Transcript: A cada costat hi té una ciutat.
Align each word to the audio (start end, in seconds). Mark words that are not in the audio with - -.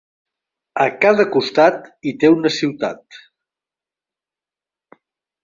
A 0.85 0.87
cada 1.03 1.25
costat 1.35 1.77
hi 2.07 2.15
té 2.23 2.33
una 2.37 2.53
ciutat. 2.57 3.21